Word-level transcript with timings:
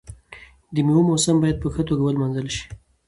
د 0.73 0.75
میوو 0.85 1.07
موسم 1.09 1.35
باید 1.41 1.57
په 1.61 1.67
ښه 1.73 1.81
توګه 1.89 2.03
ولمانځل 2.05 2.47
شي. 2.55 2.65